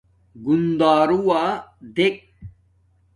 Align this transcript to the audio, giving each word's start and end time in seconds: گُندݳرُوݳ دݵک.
گُندݳرُوݳ 0.45 1.43
دݵک. 1.95 2.15